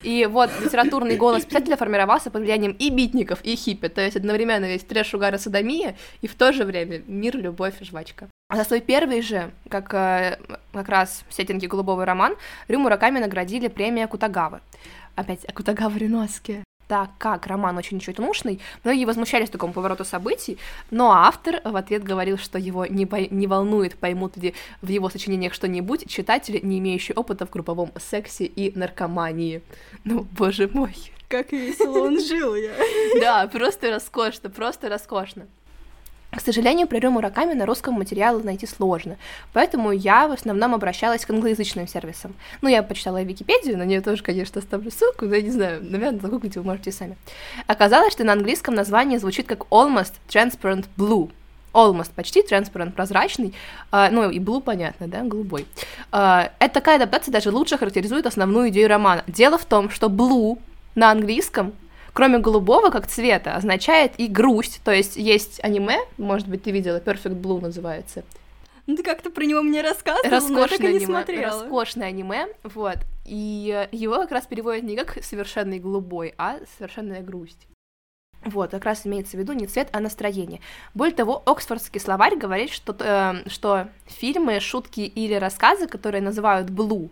И 0.04 0.26
вот 0.26 0.50
литературный 0.62 1.16
голос 1.16 1.46
писателя 1.46 1.78
формировался 1.78 2.32
под 2.32 2.42
влиянием 2.42 2.74
и 2.74 2.90
битников, 2.90 3.42
и 3.44 3.56
хиппи, 3.56 3.88
то 3.88 4.02
есть 4.02 4.18
одновременно 4.18 4.66
есть 4.66 4.88
трэш, 4.88 5.14
угар 5.14 5.36
и 5.36 5.38
садомия, 5.38 5.96
и 6.22 6.28
в 6.28 6.36
то 6.36 6.52
же 6.52 6.66
время 6.66 7.02
мир, 7.08 7.38
любовь, 7.38 7.76
жвачка. 7.82 8.28
А 8.50 8.58
за 8.58 8.64
свой 8.66 8.82
первый 8.82 9.22
же, 9.22 9.52
как, 9.70 9.94
э, 9.94 10.38
как 10.74 10.90
раз 10.90 11.24
в 11.30 11.34
сеттинге 11.34 11.68
«Голубого 11.68 12.06
роман», 12.06 12.36
Рю 12.68 12.80
Мураками 12.80 13.20
наградили 13.20 13.68
премия 13.68 14.08
Кутагавы. 14.08 14.62
Опять 15.16 15.46
Кутагава 15.54 15.98
Риноски 15.98 16.64
так 16.89 17.12
как 17.19 17.46
роман 17.46 17.77
очень 17.77 18.00
чудушный, 18.00 18.60
многие 18.84 19.05
возмущались 19.05 19.51
такому 19.51 19.74
повороту 19.74 20.03
событий, 20.03 20.58
но 20.89 21.12
автор 21.12 21.62
в 21.63 21.75
ответ 21.75 22.03
говорил, 22.03 22.39
что 22.39 22.58
его 22.58 22.88
не, 22.88 23.05
по... 23.05 23.17
не 23.17 23.46
волнует, 23.46 23.96
поймут 23.96 24.38
ли 24.38 24.55
в 24.81 24.89
его 24.89 25.08
сочинениях 25.10 25.53
что-нибудь 25.53 26.10
читатели, 26.10 26.60
не 26.63 26.79
имеющие 26.79 27.13
опыта 27.13 27.46
в 27.46 27.51
групповом 27.51 27.91
сексе 28.00 28.46
и 28.46 28.75
наркомании. 28.75 29.62
Ну, 30.03 30.25
боже 30.36 30.67
мой. 30.74 30.96
Как 31.27 31.51
весело 31.51 32.08
он 32.08 32.19
жил, 32.19 32.55
я. 32.55 32.74
Да, 33.19 33.48
просто 33.48 33.91
роскошно, 33.91 34.50
просто 34.50 34.89
роскошно. 34.89 35.46
К 36.39 36.41
сожалению, 36.41 36.88
про 36.88 37.00
Рю 37.00 37.12
Мураками 37.12 37.53
на 37.53 37.65
русском 37.65 37.96
материал 37.96 38.39
найти 38.39 38.65
сложно, 38.65 39.17
поэтому 39.51 39.91
я 39.91 40.25
в 40.25 40.31
основном 40.31 40.74
обращалась 40.74 41.25
к 41.25 41.29
англоязычным 41.29 41.86
сервисам. 41.86 42.34
Ну, 42.62 42.69
я 42.69 42.81
почитала 42.81 43.22
Википедию, 43.22 43.77
на 43.77 43.84
нее 43.84 44.00
тоже, 44.00 44.24
конечно, 44.24 44.60
оставлю 44.60 44.89
ссылку, 44.89 45.25
но 45.25 45.36
я 45.36 45.41
не 45.41 45.51
знаю, 45.51 45.84
наверное, 45.84 46.22
загуглите 46.22 46.62
вы 46.62 46.65
можете 46.65 46.93
сами. 46.93 47.17
Оказалось, 47.67 48.13
что 48.13 48.24
на 48.24 48.31
английском 48.31 48.74
название 48.74 49.19
звучит 49.19 49.48
как 49.48 49.65
Almost 49.69 50.13
Transparent 50.29 50.86
Blue, 50.96 51.29
almost, 51.74 52.12
почти 52.15 52.41
transparent, 52.41 52.93
прозрачный, 52.93 53.53
а, 53.91 54.10
ну 54.10 54.29
и 54.29 54.39
blue, 54.39 54.62
понятно, 54.62 55.10
да, 55.10 55.24
голубой. 55.24 55.67
А, 56.13 56.53
это 56.60 56.75
такая 56.75 56.96
адаптация 56.96 57.34
даже 57.34 57.51
лучше 57.51 57.77
характеризует 57.77 58.25
основную 58.25 58.69
идею 58.69 58.88
романа. 58.88 59.25
Дело 59.27 59.58
в 59.58 59.65
том, 59.65 59.89
что 59.89 60.08
blue 60.08 60.58
на 60.96 61.12
английском 61.12 61.74
кроме 62.13 62.39
голубого 62.39 62.89
как 62.89 63.08
цвета, 63.08 63.56
означает 63.56 64.13
и 64.18 64.28
грусть. 64.28 64.82
То 64.84 64.92
есть 64.92 65.16
есть 65.16 65.63
аниме, 65.63 66.00
может 66.18 66.48
быть, 66.48 66.63
ты 66.63 66.72
видела, 66.72 67.00
Perfect 67.00 67.39
Blue 67.39 67.62
называется. 67.62 68.24
Ну, 68.88 68.96
ты 68.96 69.04
как-то 69.04 69.30
про 69.30 69.46
него 69.46 69.62
мне 69.62 69.82
рассказывала, 69.82 70.32
роскошное 70.32 70.56
но 70.56 70.62
я 70.62 70.68
так 70.68 70.80
и 70.80 70.84
не 70.84 70.89
аниме, 70.89 71.06
смотрела. 71.06 71.46
роскошное 71.51 72.08
аниме, 72.08 72.48
вот. 72.63 72.98
И 73.25 73.88
его 73.92 74.16
как 74.16 74.32
раз 74.32 74.48
переводят 74.48 74.84
не 74.84 74.96
как 74.96 75.24
совершенный 75.24 75.78
голубой, 75.78 76.34
а 76.39 76.58
совершенная 76.78 77.22
грусть. 77.22 77.68
Вот, 78.46 78.72
как 78.72 78.86
раз 78.86 79.06
имеется 79.06 79.38
в 79.38 79.39
виду 79.39 79.54
не 79.54 79.68
цвет, 79.68 79.89
а 79.92 80.00
настроение. 80.00 80.62
Более 80.94 81.16
того, 81.16 81.44
Оксфордский 81.46 82.00
словарь 82.00 82.38
говорит, 82.38 82.72
что, 82.72 82.96
э, 82.98 83.50
что 83.50 83.89
фильмы, 84.06 84.60
шутки 84.60 85.01
или 85.01 85.34
рассказы, 85.34 85.88
которые 85.88 86.22
называют 86.22 86.70
blue, 86.70 87.10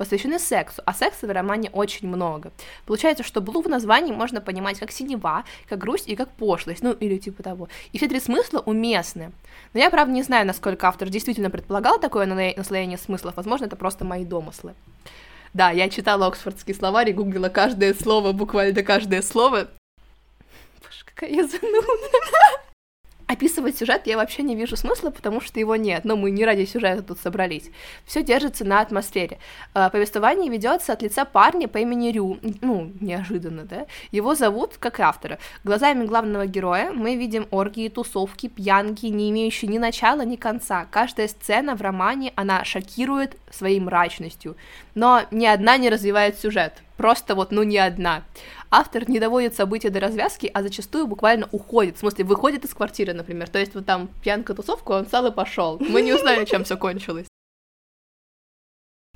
посвящены 0.00 0.38
сексу, 0.38 0.80
а 0.86 0.94
секса 0.94 1.26
в 1.26 1.30
романе 1.30 1.68
очень 1.74 2.08
много. 2.08 2.52
Получается, 2.86 3.22
что 3.22 3.42
blue 3.42 3.62
в 3.62 3.68
названии 3.68 4.14
можно 4.14 4.40
понимать 4.40 4.78
как 4.78 4.92
синева, 4.92 5.44
как 5.68 5.78
грусть 5.78 6.08
и 6.08 6.16
как 6.16 6.30
пошлость, 6.30 6.82
ну 6.82 6.92
или 6.92 7.18
типа 7.18 7.42
того. 7.42 7.68
И 7.92 7.98
все 7.98 8.08
три 8.08 8.18
смысла 8.18 8.60
уместны. 8.60 9.30
Но 9.74 9.80
я, 9.80 9.90
правда, 9.90 10.14
не 10.14 10.22
знаю, 10.22 10.46
насколько 10.46 10.88
автор 10.88 11.10
действительно 11.10 11.50
предполагал 11.50 12.00
такое 12.00 12.24
наслоение 12.24 12.96
смыслов, 12.96 13.36
возможно, 13.36 13.66
это 13.66 13.76
просто 13.76 14.06
мои 14.06 14.24
домыслы. 14.24 14.72
Да, 15.52 15.70
я 15.70 15.90
читала 15.90 16.28
Оксфордский 16.28 16.74
словарь 16.74 17.12
гуглила 17.12 17.50
каждое 17.50 17.92
слово, 17.92 18.32
буквально 18.32 18.82
каждое 18.82 19.20
слово. 19.20 19.68
Боже, 20.80 21.04
какая 21.04 21.28
я 21.28 21.46
зануда. 21.46 21.86
Описывать 23.30 23.78
сюжет 23.78 24.08
я 24.08 24.16
вообще 24.16 24.42
не 24.42 24.56
вижу 24.56 24.74
смысла, 24.74 25.10
потому 25.10 25.40
что 25.40 25.60
его 25.60 25.76
нет, 25.76 26.04
но 26.04 26.16
мы 26.16 26.32
не 26.32 26.44
ради 26.44 26.64
сюжета 26.64 27.00
тут 27.04 27.20
собрались. 27.20 27.70
Все 28.04 28.24
держится 28.24 28.64
на 28.64 28.80
атмосфере. 28.80 29.38
А, 29.72 29.88
повествование 29.88 30.50
ведется 30.50 30.92
от 30.92 31.02
лица 31.02 31.24
парня 31.24 31.68
по 31.68 31.78
имени 31.78 32.10
Рю, 32.10 32.40
ну, 32.60 32.90
неожиданно, 33.00 33.62
да? 33.62 33.86
Его 34.10 34.34
зовут, 34.34 34.78
как 34.80 34.98
и 34.98 35.02
автора. 35.02 35.38
Глазами 35.62 36.06
главного 36.06 36.46
героя 36.46 36.90
мы 36.90 37.14
видим 37.14 37.46
оргии, 37.52 37.88
тусовки, 37.88 38.48
пьянки, 38.48 39.06
не 39.06 39.30
имеющие 39.30 39.70
ни 39.70 39.78
начала, 39.78 40.22
ни 40.22 40.34
конца. 40.34 40.88
Каждая 40.90 41.28
сцена 41.28 41.76
в 41.76 41.82
романе, 41.82 42.32
она 42.34 42.64
шокирует 42.64 43.36
своей 43.48 43.78
мрачностью, 43.78 44.56
но 44.96 45.22
ни 45.30 45.46
одна 45.46 45.76
не 45.76 45.88
развивает 45.88 46.36
сюжет, 46.36 46.82
просто 47.00 47.34
вот, 47.34 47.50
ну, 47.50 47.62
ни 47.62 47.78
одна 47.78 48.24
автор 48.70 49.08
не 49.08 49.18
доводит 49.20 49.54
события 49.54 49.88
до 49.88 50.00
развязки, 50.00 50.50
а 50.52 50.62
зачастую 50.62 51.06
буквально 51.06 51.48
уходит, 51.50 51.96
в 51.96 52.00
смысле, 52.00 52.26
выходит 52.26 52.66
из 52.66 52.74
квартиры, 52.74 53.14
например. 53.14 53.48
То 53.48 53.58
есть 53.58 53.74
вот 53.74 53.86
там 53.86 54.10
пьянка 54.22 54.52
тусовка, 54.52 54.92
он 54.92 55.06
встал 55.06 55.26
и 55.26 55.30
пошел. 55.30 55.78
Мы 55.80 56.02
не 56.02 56.12
узнали, 56.12 56.44
чем 56.44 56.64
все 56.64 56.76
кончилось. 56.76 57.26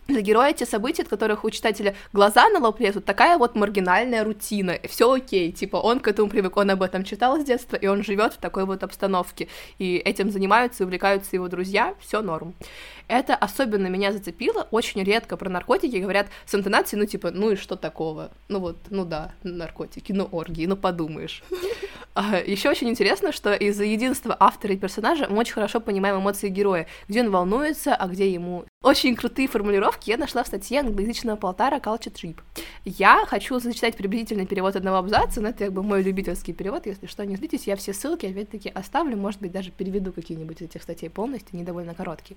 Для 0.07 0.23
героя 0.23 0.53
те 0.53 0.65
события, 0.65 1.03
от 1.03 1.09
которых 1.09 1.45
у 1.45 1.51
читателя 1.51 1.95
глаза 2.13 2.49
на 2.49 2.59
лоб 2.59 2.81
лезут, 2.81 3.05
такая 3.05 3.37
вот 3.37 3.55
маргинальная 3.55 4.25
рутина. 4.25 4.79
Все 4.89 5.13
окей, 5.13 5.53
типа 5.53 5.77
он 5.77 6.01
к 6.01 6.09
этому 6.09 6.29
привык, 6.31 6.57
он 6.57 6.71
об 6.71 6.83
этом 6.83 7.05
читал 7.05 7.39
с 7.39 7.45
детства, 7.45 7.77
и 7.77 7.87
он 7.87 8.03
живет 8.03 8.35
в 8.35 8.39
такой 8.39 8.65
вот 8.65 8.83
обстановке. 8.83 9.49
И 9.79 9.97
этим 9.97 10.31
занимаются 10.31 10.83
и 10.83 10.87
увлекаются 10.87 11.37
его 11.37 11.49
друзья, 11.49 11.95
все 12.01 12.23
норм. 12.23 12.55
Это 13.09 13.35
особенно 13.35 13.89
меня 13.89 14.13
зацепило. 14.13 14.67
Очень 14.71 15.03
редко 15.03 15.37
про 15.37 15.51
наркотики 15.51 15.97
говорят 15.97 16.29
с 16.47 16.55
интонацией, 16.55 17.01
ну, 17.01 17.07
типа, 17.07 17.31
ну 17.31 17.51
и 17.51 17.57
что 17.57 17.77
такого? 17.77 18.31
Ну 18.49 18.61
вот, 18.61 18.77
ну 18.91 19.05
да, 19.05 19.33
наркотики, 19.43 20.13
ну 20.13 20.29
оргии, 20.31 20.67
ну 20.67 20.77
подумаешь. 20.77 21.43
А, 22.15 22.39
Еще 22.39 22.71
очень 22.71 22.89
интересно, 22.89 23.33
что 23.33 23.53
из-за 23.55 23.85
единства 23.85 24.37
автора 24.39 24.75
и 24.75 24.77
персонажа 24.77 25.27
мы 25.29 25.39
очень 25.39 25.55
хорошо 25.55 25.81
понимаем 25.81 26.21
эмоции 26.21 26.49
героя, 26.49 26.87
где 27.09 27.23
он 27.23 27.31
волнуется, 27.31 27.95
а 27.95 28.07
где 28.07 28.31
ему. 28.33 28.65
Очень 28.83 29.17
крутые 29.17 29.49
формулировки 29.49 30.11
я 30.11 30.17
нашла 30.17 30.45
в 30.45 30.47
статье 30.47 30.79
англоязычного 30.79 31.37
полтара 31.37 31.79
Culture 31.79 32.13
Trip. 32.13 32.39
Я 32.85 33.25
хочу 33.27 33.59
зачитать 33.59 33.97
приблизительный 33.97 34.47
перевод 34.47 34.77
одного 34.77 34.99
абзаца, 34.99 35.41
но 35.41 35.49
это 35.49 35.65
как 35.65 35.73
бы 35.73 35.83
мой 35.83 36.03
любительский 36.03 36.53
перевод, 36.53 36.87
если 36.87 37.07
что, 37.07 37.27
не 37.27 37.37
злитесь, 37.37 37.67
я 37.67 37.75
все 37.75 37.93
ссылки 37.93 38.27
опять-таки 38.27 38.69
оставлю, 38.69 39.17
может 39.17 39.41
быть, 39.41 39.51
даже 39.51 39.73
переведу 39.73 40.13
какие-нибудь 40.13 40.61
из 40.61 40.67
этих 40.69 40.83
статей 40.83 41.11
полностью, 41.11 41.51
они 41.55 41.65
довольно 41.65 41.95
короткие. 41.95 42.37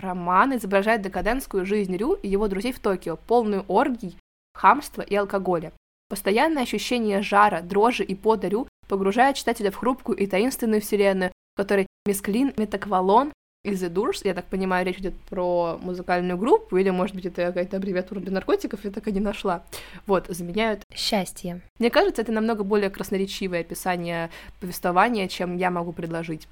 Роман 0.00 0.56
изображает 0.56 1.02
декадентскую 1.02 1.66
жизнь 1.66 1.96
Рю 1.96 2.14
и 2.14 2.28
его 2.28 2.48
друзей 2.48 2.72
в 2.72 2.78
Токио, 2.78 3.16
полную 3.16 3.64
оргий, 3.68 4.16
хамства 4.54 5.02
и 5.02 5.14
алкоголя. 5.14 5.72
Постоянное 6.08 6.62
ощущение 6.62 7.22
жара, 7.22 7.60
дрожи 7.62 8.04
и 8.04 8.14
пота 8.14 8.48
Рю 8.48 8.68
погружает 8.88 9.36
читателя 9.36 9.70
в 9.70 9.76
хрупкую 9.76 10.18
и 10.18 10.26
таинственную 10.26 10.80
вселенную, 10.80 11.32
в 11.54 11.56
которой 11.56 11.86
мисклин, 12.06 12.52
метаквалон 12.56 13.32
и 13.64 13.70
The 13.70 13.92
Doors, 13.92 14.22
я 14.24 14.34
так 14.34 14.46
понимаю, 14.46 14.84
речь 14.84 14.98
идет 14.98 15.14
про 15.30 15.78
музыкальную 15.80 16.36
группу, 16.36 16.76
или, 16.76 16.90
может 16.90 17.14
быть, 17.14 17.26
это 17.26 17.46
какая-то 17.46 17.76
аббревиатура 17.76 18.18
для 18.18 18.32
наркотиков, 18.32 18.84
я 18.84 18.90
так 18.90 19.06
и 19.06 19.12
не 19.12 19.20
нашла. 19.20 19.62
Вот, 20.06 20.26
заменяют 20.28 20.82
Счастье. 20.92 21.60
мне 21.78 21.88
кажется, 21.88 22.22
это 22.22 22.32
намного 22.32 22.64
более 22.64 22.90
красноречивое 22.90 23.60
описание 23.60 24.30
повествования, 24.60 25.28
чем 25.28 25.56
я 25.56 25.70
могу 25.70 25.92
предложить 25.92 26.48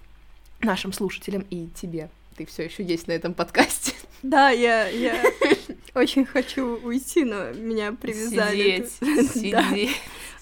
нашим 0.62 0.92
слушателям 0.92 1.44
и 1.50 1.66
тебе. 1.74 2.10
Ты 2.40 2.46
все 2.46 2.64
еще 2.64 2.82
есть 2.82 3.06
на 3.06 3.12
этом 3.12 3.34
подкасте. 3.34 3.92
Да, 4.22 4.48
я, 4.48 4.88
я 4.88 5.22
очень 5.94 6.24
хочу 6.24 6.78
уйти, 6.78 7.22
но 7.22 7.52
меня 7.52 7.92
привязали. 7.92 8.88
Сидеть, 9.02 9.30
сидеть. 9.30 9.90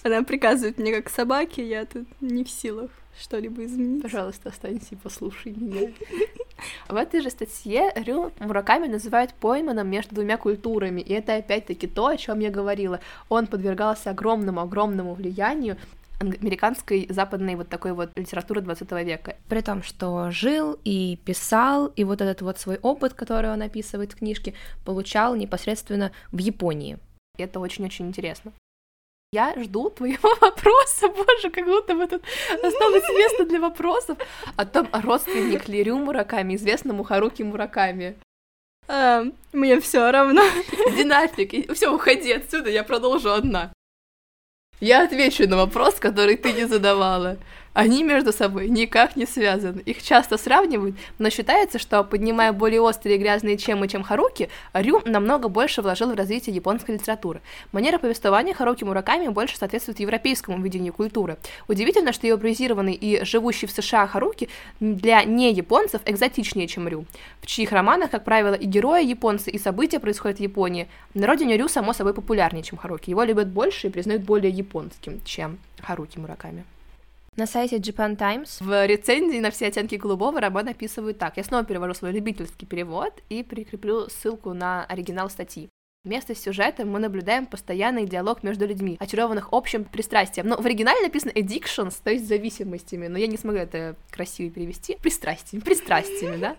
Она 0.03 0.23
приказывает 0.23 0.77
мне 0.77 0.95
как 0.95 1.09
собаке, 1.09 1.67
я 1.67 1.85
тут 1.85 2.07
не 2.21 2.45
в 2.45 2.49
силах 2.49 2.89
что-либо 3.19 3.65
изменить. 3.65 4.01
Пожалуйста, 4.01 4.47
останься 4.47 4.87
и 4.91 4.95
послушай 4.95 5.51
меня. 5.51 5.91
В 6.87 6.95
этой 6.95 7.19
же 7.19 7.29
статье 7.29 7.91
Рю 7.95 8.31
Мураками 8.39 8.87
называют 8.87 9.33
пойманным 9.33 9.89
между 9.89 10.15
двумя 10.15 10.37
культурами, 10.37 11.01
и 11.01 11.11
это 11.11 11.35
опять-таки 11.35 11.87
то, 11.87 12.07
о 12.07 12.15
чем 12.15 12.39
я 12.39 12.49
говорила. 12.49 13.01
Он 13.27 13.45
подвергался 13.45 14.11
огромному-огромному 14.11 15.15
влиянию 15.15 15.75
американской 16.19 17.07
западной 17.09 17.55
вот 17.55 17.69
такой 17.69 17.93
вот 17.93 18.11
литературы 18.15 18.61
20 18.61 18.91
века. 19.05 19.37
При 19.47 19.61
том, 19.61 19.83
что 19.83 20.29
жил 20.31 20.79
и 20.83 21.17
писал, 21.25 21.87
и 21.87 22.03
вот 22.03 22.21
этот 22.21 22.41
вот 22.41 22.59
свой 22.59 22.77
опыт, 22.81 23.13
который 23.13 23.51
он 23.51 23.61
описывает 23.61 24.13
в 24.13 24.17
книжке, 24.17 24.53
получал 24.85 25.35
непосредственно 25.35 26.11
в 26.31 26.37
Японии. 26.37 26.99
Это 27.37 27.59
очень-очень 27.59 28.07
интересно. 28.07 28.51
Я 29.31 29.53
жду 29.61 29.89
твоего 29.89 30.35
вопроса, 30.41 31.07
боже, 31.07 31.49
как 31.51 31.65
будто 31.65 31.93
бы 31.93 32.07
тут 32.07 32.23
осталось 32.63 33.09
место 33.17 33.45
для 33.45 33.59
вопросов 33.59 34.17
о 34.55 34.65
том, 34.65 34.89
родственник 34.91 35.67
ли 35.67 35.83
Рю 35.83 35.97
Мураками, 35.97 36.55
известному 36.55 37.03
Харуки 37.03 37.43
Мураками. 37.43 38.17
Эм, 38.87 39.35
мне 39.53 39.79
все 39.79 40.09
равно. 40.09 40.41
Иди 40.89 41.03
нафиг, 41.03 41.71
все, 41.73 41.93
уходи 41.93 42.31
отсюда, 42.31 42.71
я 42.71 42.83
продолжу 42.83 43.31
одна. 43.31 43.71
Я 44.79 45.03
отвечу 45.03 45.47
на 45.47 45.57
вопрос, 45.57 45.95
который 45.95 46.37
ты 46.37 46.53
не 46.53 46.65
задавала. 46.65 47.37
Они 47.73 48.03
между 48.03 48.33
собой 48.33 48.67
никак 48.69 49.15
не 49.15 49.25
связаны. 49.25 49.81
Их 49.81 50.01
часто 50.01 50.37
сравнивают, 50.37 50.95
но 51.17 51.29
считается, 51.29 51.79
что, 51.79 52.03
поднимая 52.03 52.51
более 52.51 52.81
острые 52.81 53.17
и 53.17 53.19
грязные 53.19 53.57
темы, 53.57 53.87
чем 53.87 54.03
Харуки, 54.03 54.49
Рю 54.73 55.01
намного 55.05 55.49
больше 55.49 55.81
вложил 55.81 56.11
в 56.11 56.15
развитие 56.15 56.55
японской 56.55 56.91
литературы. 56.91 57.41
Манера 57.71 57.97
повествования 57.97 58.53
Харуки 58.53 58.83
Мураками 58.83 59.27
больше 59.27 59.57
соответствует 59.57 59.99
европейскому 59.99 60.61
видению 60.61 60.93
культуры. 60.93 61.37
Удивительно, 61.67 62.11
что 62.11 62.27
европеизированный 62.27 62.93
и 62.93 63.23
живущий 63.23 63.67
в 63.67 63.71
США 63.71 64.07
Харуки 64.07 64.49
для 64.79 65.23
не-японцев 65.23 66.01
экзотичнее, 66.05 66.67
чем 66.67 66.87
Рю, 66.87 67.05
в 67.41 67.45
чьих 67.45 67.71
романах, 67.71 68.09
как 68.09 68.23
правило, 68.23 68.55
и 68.55 68.65
герои 68.65 69.05
японцы, 69.05 69.51
и 69.51 69.59
события 69.59 69.99
происходят 69.99 70.39
в 70.39 70.41
Японии. 70.41 70.87
На 71.13 71.27
родине 71.27 71.55
Рю, 71.57 71.67
само 71.67 71.93
собой, 71.93 72.13
популярнее, 72.13 72.63
чем 72.63 72.77
Харуки. 72.77 73.09
Его 73.09 73.23
любят 73.23 73.47
больше 73.47 73.87
и 73.87 73.89
признают 73.89 74.23
более 74.23 74.51
японским, 74.51 75.21
чем 75.23 75.59
Харуки 75.81 76.17
Мураками. 76.17 76.63
На 77.39 77.47
сайте 77.47 77.77
Japan 77.77 78.17
Times 78.17 78.57
В 78.59 78.85
рецензии 78.85 79.39
на 79.39 79.49
все 79.49 79.67
оттенки 79.67 79.95
голубого 79.95 80.41
роман 80.41 80.67
описывают 80.67 81.19
так. 81.19 81.37
Я 81.37 81.45
снова 81.45 81.63
перевожу 81.63 81.93
свой 81.93 82.11
любительский 82.11 82.65
перевод 82.65 83.13
и 83.29 83.43
прикреплю 83.43 84.09
ссылку 84.09 84.51
на 84.53 84.83
оригинал 84.83 85.29
статьи. 85.29 85.69
Вместо 86.03 86.35
сюжета 86.35 86.83
мы 86.83 86.99
наблюдаем 86.99 87.45
постоянный 87.45 88.05
диалог 88.05 88.43
между 88.43 88.67
людьми, 88.67 88.97
очарованных 88.99 89.53
общим 89.53 89.85
пристрастием. 89.85 90.47
Но 90.47 90.61
в 90.61 90.65
оригинале 90.65 90.99
написано 90.99 91.31
addictions, 91.31 91.95
то 92.03 92.11
есть 92.11 92.27
зависимостями, 92.27 93.07
но 93.07 93.17
я 93.17 93.27
не 93.27 93.37
смогла 93.37 93.61
это 93.61 93.95
красиво 94.11 94.51
перевести. 94.51 94.97
Пристрастиями, 95.01 95.63
пристрастиями, 95.63 96.35
да? 96.35 96.57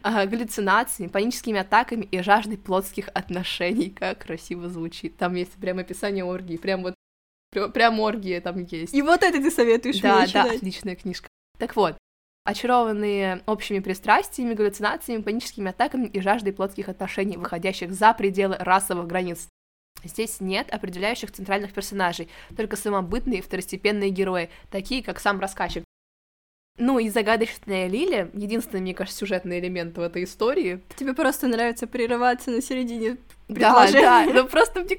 А, 0.00 0.24
галлюцинациями, 0.24 1.10
паническими 1.10 1.60
атаками 1.60 2.08
и 2.10 2.22
жаждой 2.22 2.56
плотских 2.56 3.10
отношений. 3.12 3.90
Как 3.90 4.20
красиво 4.20 4.70
звучит. 4.70 5.18
Там 5.18 5.34
есть 5.34 5.52
прям 5.60 5.78
описание 5.78 6.24
оргии, 6.24 6.56
прям 6.56 6.84
вот 6.84 6.94
прям, 7.52 8.00
оргия 8.00 8.40
там 8.40 8.64
есть. 8.64 8.94
И 8.94 9.02
вот 9.02 9.22
это 9.22 9.38
ты 9.38 9.50
советуешь 9.50 10.00
Да, 10.00 10.16
мне 10.16 10.20
да, 10.22 10.26
читать. 10.26 10.56
отличная 10.56 10.96
книжка. 10.96 11.28
Так 11.58 11.76
вот, 11.76 11.96
очарованные 12.44 13.42
общими 13.46 13.78
пристрастиями, 13.78 14.54
галлюцинациями, 14.54 15.22
паническими 15.22 15.70
атаками 15.70 16.06
и 16.06 16.20
жаждой 16.20 16.52
плотских 16.52 16.88
отношений, 16.88 17.36
выходящих 17.36 17.92
за 17.92 18.12
пределы 18.14 18.56
расовых 18.58 19.06
границ. 19.06 19.48
Здесь 20.04 20.40
нет 20.40 20.72
определяющих 20.72 21.30
центральных 21.30 21.72
персонажей, 21.72 22.28
только 22.56 22.76
самобытные 22.76 23.40
второстепенные 23.42 24.10
герои, 24.10 24.50
такие 24.70 25.02
как 25.02 25.20
сам 25.20 25.38
рассказчик. 25.38 25.84
Ну 26.78 26.98
и 26.98 27.10
загадочная 27.10 27.86
Лиля, 27.86 28.30
единственный, 28.32 28.80
мне 28.80 28.94
кажется, 28.94 29.18
сюжетный 29.20 29.60
элемент 29.60 29.96
в 29.96 30.00
этой 30.00 30.24
истории. 30.24 30.80
Тебе 30.96 31.12
просто 31.14 31.46
нравится 31.46 31.86
прерываться 31.86 32.50
на 32.50 32.62
середине 32.62 33.18
Да, 33.48 33.84
предложения. 33.86 34.00
да, 34.00 34.24
ну 34.42 34.48
просто 34.48 34.80
мне 34.80 34.98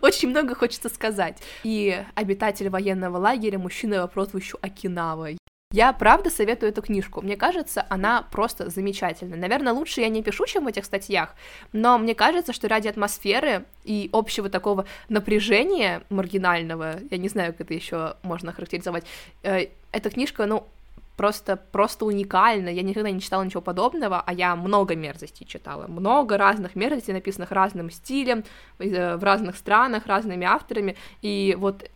очень 0.00 0.28
много 0.28 0.54
хочется 0.54 0.88
сказать. 0.88 1.38
И 1.62 2.02
обитатель 2.14 2.68
военного 2.68 3.18
лагеря, 3.18 3.58
мужчина 3.58 4.02
по 4.02 4.08
прозвищу 4.08 4.58
Окинава. 4.60 5.30
Я 5.74 5.92
правда 5.92 6.30
советую 6.30 6.70
эту 6.70 6.82
книжку. 6.82 7.20
Мне 7.20 7.36
кажется, 7.36 7.84
она 7.88 8.22
просто 8.22 8.70
замечательная. 8.70 9.36
Наверное, 9.36 9.72
лучше 9.72 10.02
я 10.02 10.08
не 10.08 10.22
пишу, 10.22 10.46
чем 10.46 10.66
в 10.66 10.68
этих 10.68 10.84
статьях, 10.84 11.34
но 11.72 11.98
мне 11.98 12.14
кажется, 12.14 12.52
что 12.52 12.68
ради 12.68 12.86
атмосферы 12.86 13.64
и 13.82 14.08
общего 14.12 14.48
такого 14.48 14.86
напряжения 15.08 16.02
маргинального, 16.10 17.00
я 17.10 17.18
не 17.18 17.28
знаю, 17.28 17.52
как 17.54 17.62
это 17.62 17.74
еще 17.74 18.16
можно 18.22 18.52
характеризовать, 18.52 19.04
э, 19.42 19.66
эта 19.90 20.10
книжка, 20.10 20.46
ну, 20.46 20.68
просто, 21.16 21.56
просто 21.56 22.04
уникальна. 22.04 22.68
Я 22.68 22.82
никогда 22.82 23.10
не 23.10 23.20
читала 23.20 23.42
ничего 23.42 23.60
подобного, 23.60 24.22
а 24.24 24.32
я 24.32 24.56
много 24.56 24.96
мерзостей 24.96 25.46
читала. 25.46 25.86
Много 25.86 26.36
разных 26.36 26.76
мерзостей, 26.76 27.14
написанных 27.14 27.52
разным 27.52 27.90
стилем, 27.90 28.44
э, 28.78 29.16
в 29.16 29.24
разных 29.24 29.56
странах, 29.56 30.06
разными 30.06 30.46
авторами. 30.46 30.96
И 31.22 31.56
вот 31.58 31.88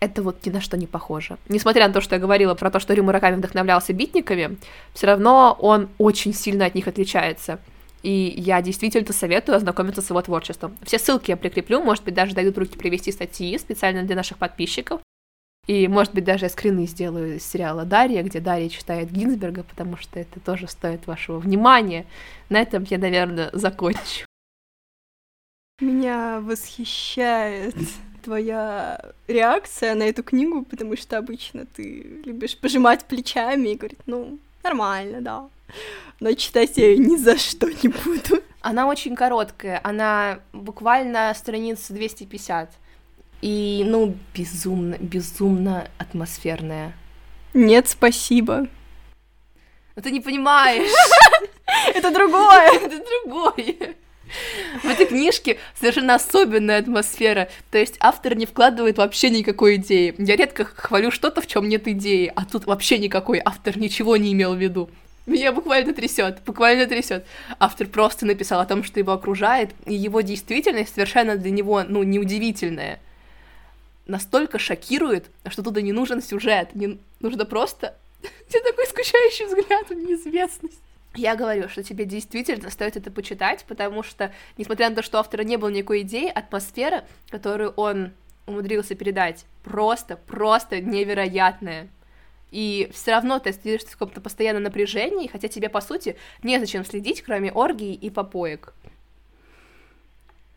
это 0.00 0.22
вот 0.22 0.44
ни 0.46 0.50
на 0.50 0.60
что 0.60 0.76
не 0.76 0.86
похоже. 0.86 1.36
Несмотря 1.48 1.86
на 1.86 1.94
то, 1.94 2.00
что 2.00 2.14
я 2.14 2.20
говорила 2.20 2.54
про 2.54 2.70
то, 2.70 2.80
что 2.80 2.94
Рю 2.94 3.04
Мураками 3.04 3.36
вдохновлялся 3.36 3.92
битниками, 3.92 4.56
все 4.94 5.06
равно 5.06 5.56
он 5.60 5.88
очень 5.98 6.34
сильно 6.34 6.64
от 6.66 6.74
них 6.74 6.88
отличается. 6.88 7.58
И 8.02 8.34
я 8.36 8.62
действительно 8.62 9.12
советую 9.12 9.56
ознакомиться 9.56 10.00
с 10.00 10.08
его 10.08 10.22
творчеством. 10.22 10.74
Все 10.84 10.98
ссылки 10.98 11.30
я 11.30 11.36
прикреплю, 11.36 11.82
может 11.82 12.02
быть, 12.04 12.14
даже 12.14 12.34
дойдут 12.34 12.56
руки 12.56 12.78
привести 12.78 13.12
статьи 13.12 13.58
специально 13.58 14.02
для 14.02 14.16
наших 14.16 14.38
подписчиков. 14.38 15.00
И, 15.66 15.86
может 15.88 16.14
быть, 16.14 16.24
даже 16.24 16.46
я 16.46 16.48
скрины 16.48 16.86
сделаю 16.86 17.36
из 17.36 17.46
сериала 17.46 17.84
«Дарья», 17.84 18.22
где 18.22 18.40
Дарья 18.40 18.68
читает 18.68 19.10
Гинзберга, 19.10 19.62
потому 19.62 19.96
что 19.96 20.18
это 20.18 20.40
тоже 20.40 20.66
стоит 20.66 21.06
вашего 21.06 21.38
внимания. 21.38 22.06
На 22.48 22.60
этом 22.60 22.84
я, 22.88 22.98
наверное, 22.98 23.50
закончу. 23.52 24.26
Меня 25.80 26.40
восхищает 26.40 27.74
твоя 28.22 29.00
реакция 29.28 29.94
на 29.94 30.04
эту 30.04 30.22
книгу, 30.22 30.64
потому 30.64 30.96
что 30.96 31.18
обычно 31.18 31.66
ты 31.66 32.20
любишь 32.24 32.58
пожимать 32.58 33.04
плечами 33.04 33.70
и 33.70 33.76
говорить, 33.76 34.00
ну, 34.06 34.38
нормально, 34.62 35.20
да. 35.20 35.48
Но 36.20 36.32
читать 36.34 36.76
я 36.76 36.90
ее 36.90 36.98
ни 36.98 37.16
за 37.16 37.38
что 37.38 37.68
не 37.68 37.88
буду. 37.88 38.42
Она 38.60 38.88
очень 38.88 39.16
короткая, 39.16 39.80
она 39.82 40.40
буквально 40.52 41.32
страниц 41.34 41.86
250. 41.88 42.70
И, 43.40 43.84
ну, 43.86 44.16
безумно, 44.34 44.96
безумно 44.98 45.88
атмосферная. 45.98 46.92
Нет, 47.54 47.88
спасибо. 47.88 48.68
Но 49.96 50.02
ты 50.02 50.10
не 50.10 50.20
понимаешь, 50.20 50.90
Это 51.94 52.10
другое. 52.10 52.70
это 52.82 53.02
другое. 53.24 53.94
В 54.84 54.88
этой 54.88 55.06
книжке 55.06 55.58
совершенно 55.74 56.14
особенная 56.14 56.78
атмосфера, 56.78 57.48
то 57.72 57.78
есть 57.78 57.96
автор 57.98 58.36
не 58.36 58.46
вкладывает 58.46 58.98
вообще 58.98 59.28
никакой 59.28 59.76
идеи. 59.76 60.14
Я 60.18 60.36
редко 60.36 60.64
хвалю 60.64 61.10
что-то, 61.10 61.40
в 61.40 61.48
чем 61.48 61.68
нет 61.68 61.88
идеи, 61.88 62.32
а 62.36 62.44
тут 62.44 62.66
вообще 62.66 62.98
никакой 62.98 63.40
автор 63.44 63.76
ничего 63.76 64.16
не 64.16 64.32
имел 64.32 64.54
в 64.54 64.58
виду. 64.58 64.88
Меня 65.26 65.52
буквально 65.52 65.92
трясет, 65.94 66.42
буквально 66.46 66.86
трясет. 66.86 67.26
Автор 67.58 67.88
просто 67.88 68.24
написал 68.24 68.60
о 68.60 68.66
том, 68.66 68.84
что 68.84 69.00
его 69.00 69.12
окружает, 69.12 69.70
и 69.84 69.94
его 69.94 70.20
действительность 70.20 70.94
совершенно 70.94 71.36
для 71.36 71.50
него, 71.50 71.82
ну, 71.86 72.04
неудивительная. 72.04 73.00
Настолько 74.06 74.58
шокирует, 74.58 75.30
что 75.48 75.62
туда 75.62 75.80
не 75.80 75.92
нужен 75.92 76.22
сюжет, 76.22 76.74
не 76.74 76.98
нужно 77.20 77.44
просто... 77.44 77.96
Тебе 78.48 78.62
такой 78.62 78.86
скучающий 78.86 79.46
взгляд 79.46 79.88
в 79.88 79.94
неизвестность. 79.94 80.80
Я 81.14 81.34
говорю, 81.34 81.68
что 81.68 81.82
тебе 81.82 82.04
действительно 82.04 82.70
стоит 82.70 82.96
это 82.96 83.10
почитать, 83.10 83.64
потому 83.66 84.04
что, 84.04 84.32
несмотря 84.56 84.90
на 84.90 84.96
то, 84.96 85.02
что 85.02 85.18
автора 85.18 85.42
не 85.42 85.56
было 85.56 85.68
никакой 85.68 86.02
идеи, 86.02 86.28
атмосфера, 86.28 87.04
которую 87.30 87.70
он 87.70 88.12
умудрился 88.46 88.94
передать, 88.94 89.44
просто, 89.64 90.16
просто 90.16 90.80
невероятная. 90.80 91.88
И 92.50 92.90
все 92.92 93.12
равно 93.12 93.38
ты 93.38 93.50
остаешься 93.50 93.88
в 93.88 93.92
каком-то 93.92 94.20
постоянном 94.20 94.64
напряжении, 94.64 95.28
хотя 95.28 95.48
тебе, 95.48 95.68
по 95.68 95.80
сути, 95.80 96.16
незачем 96.42 96.84
следить, 96.84 97.22
кроме 97.22 97.52
оргий 97.52 97.94
и 97.94 98.10
попоек. 98.10 98.74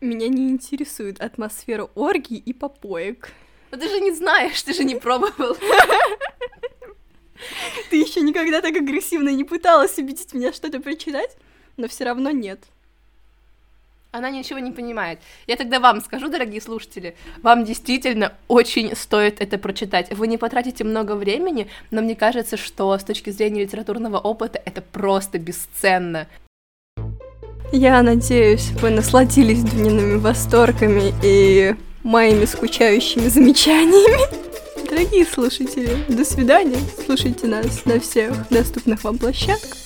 Меня 0.04 0.28
не 0.28 0.50
интересует 0.50 1.18
атмосфера 1.22 1.88
оргий 1.94 2.36
и 2.36 2.52
попоек. 2.52 3.30
Но 3.70 3.78
ты 3.78 3.88
же 3.88 4.00
не 4.00 4.12
знаешь, 4.12 4.62
ты 4.62 4.74
же 4.74 4.84
не 4.84 4.96
пробовал. 4.96 5.56
Ты 7.90 7.96
еще 7.96 8.20
никогда 8.20 8.60
так 8.60 8.76
агрессивно 8.76 9.30
не 9.30 9.44
пыталась 9.44 9.98
убедить 9.98 10.34
меня 10.34 10.52
что-то 10.52 10.80
прочитать, 10.80 11.36
но 11.78 11.88
все 11.88 12.04
равно 12.04 12.30
нет. 12.30 12.60
Она 14.12 14.30
ничего 14.30 14.58
не 14.58 14.72
понимает. 14.72 15.20
Я 15.46 15.56
тогда 15.56 15.80
вам 15.80 16.02
скажу, 16.02 16.28
дорогие 16.28 16.60
слушатели, 16.60 17.16
вам 17.42 17.64
действительно 17.64 18.34
очень 18.46 18.94
стоит 18.94 19.40
это 19.40 19.56
прочитать. 19.58 20.12
Вы 20.12 20.26
не 20.28 20.36
потратите 20.36 20.84
много 20.84 21.16
времени, 21.16 21.68
но 21.90 22.02
мне 22.02 22.14
кажется, 22.14 22.58
что 22.58 22.96
с 22.96 23.04
точки 23.04 23.30
зрения 23.30 23.62
литературного 23.62 24.18
опыта 24.18 24.60
это 24.64 24.82
просто 24.82 25.38
бесценно. 25.38 26.28
Я 27.76 28.04
надеюсь, 28.04 28.70
вы 28.80 28.90
насладились 28.90 29.64
Дуниными 29.64 30.20
восторгами 30.20 31.12
и 31.24 31.74
моими 32.04 32.44
скучающими 32.44 33.26
замечаниями. 33.26 34.86
Дорогие 34.88 35.26
слушатели, 35.26 36.04
до 36.08 36.24
свидания. 36.24 36.78
Слушайте 37.04 37.48
нас 37.48 37.84
на 37.84 37.98
всех 37.98 38.48
доступных 38.48 39.02
вам 39.02 39.18
площадках. 39.18 39.76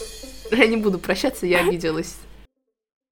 Я 0.51 0.67
не 0.67 0.77
буду 0.77 0.99
прощаться, 0.99 1.47
я 1.47 1.61
обиделась. 1.61 2.17